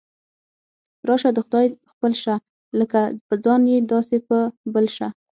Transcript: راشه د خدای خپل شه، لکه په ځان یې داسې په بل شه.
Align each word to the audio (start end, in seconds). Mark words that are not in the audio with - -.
راشه 1.07 1.29
د 1.33 1.37
خدای 1.45 1.67
خپل 1.91 2.11
شه، 2.23 2.35
لکه 2.79 2.99
په 3.27 3.35
ځان 3.43 3.61
یې 3.71 3.77
داسې 3.91 4.17
په 4.27 4.37
بل 4.73 4.85
شه. 4.95 5.07